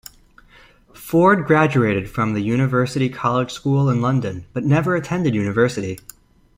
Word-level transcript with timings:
Ford 0.95 1.45
graduated 1.45 2.09
from 2.09 2.33
the 2.33 2.41
University 2.41 3.07
College 3.07 3.51
School 3.51 3.87
in 3.87 4.01
London, 4.01 4.47
but 4.51 4.63
never 4.65 4.95
attended 4.95 5.35
university. 5.35 5.99